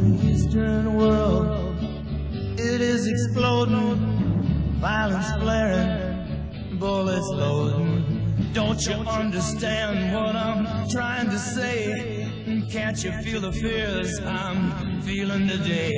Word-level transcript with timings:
The 0.00 0.30
Eastern 0.30 0.94
world, 0.94 1.76
it 2.58 2.80
is 2.80 3.06
exploding, 3.06 3.98
violence 4.80 5.30
flaring, 5.42 6.78
bullets 6.78 7.28
loading. 7.28 8.50
Don't 8.54 8.80
you 8.86 8.94
understand 8.94 10.14
what 10.14 10.34
I'm 10.34 10.88
trying 10.88 11.28
to 11.28 11.38
say? 11.38 12.26
Can't 12.70 13.04
you 13.04 13.12
feel 13.20 13.42
the 13.42 13.52
fears 13.52 14.18
I'm 14.20 15.02
feeling 15.02 15.46
today? 15.46 15.92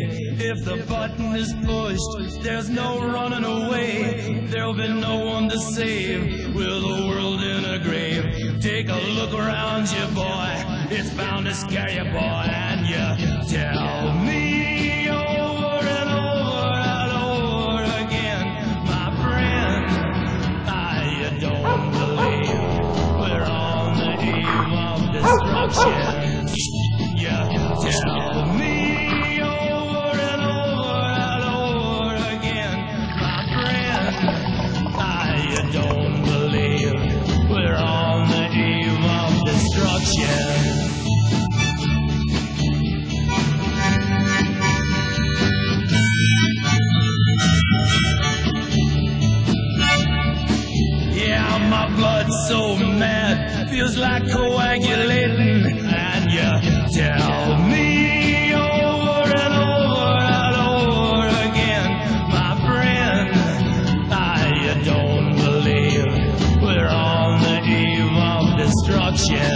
If 0.50 0.64
the 0.64 0.78
button 0.88 1.36
is 1.36 1.54
pushed, 1.64 2.42
there's 2.42 2.68
no 2.68 3.08
running 3.08 3.44
away. 3.44 4.48
There'll 4.50 4.74
be 4.74 4.88
no 4.88 5.26
one 5.26 5.48
to 5.48 5.58
save. 5.60 6.56
Will 6.56 6.80
the 6.80 7.06
world 7.06 7.40
Take 8.72 8.88
a 8.88 8.94
look 8.94 9.34
around 9.34 9.92
you, 9.92 10.06
boy. 10.14 10.64
It's 10.88 11.10
bound 11.10 11.44
to 11.44 11.54
scare 11.54 11.90
you, 11.90 12.04
boy. 12.10 12.18
And 12.18 12.86
you 12.86 13.04
tell 13.46 14.14
me 14.14 15.10
over 15.10 15.86
and 15.86 16.08
over 16.08 16.72
and 16.72 17.12
over 17.12 17.82
again, 18.02 18.46
my 18.86 19.12
friend, 19.20 19.84
I 20.66 21.36
don't 21.38 21.90
believe 21.92 22.64
we're 23.20 23.44
on 23.44 23.98
the 23.98 24.12
eve 24.24 24.72
of 24.72 25.12
destruction. 25.12 26.21
My 51.72 51.88
blood's 51.96 52.36
so 52.48 52.76
mad, 52.76 53.70
feels 53.70 53.96
like 53.96 54.24
coagulating. 54.30 55.86
And 55.88 56.24
you 56.36 56.50
tell 56.98 57.56
me 57.72 58.52
over 58.52 59.28
and 59.44 59.54
over 59.72 60.12
and 60.42 60.54
over 60.76 61.28
again, 61.48 61.88
my 62.36 62.52
friend, 62.66 63.26
I 64.12 64.82
don't 64.84 65.34
believe 65.44 66.12
we're 66.62 66.88
on 66.88 67.40
the 67.46 67.58
eve 67.80 68.16
of 68.32 68.44
destruction. 68.62 69.51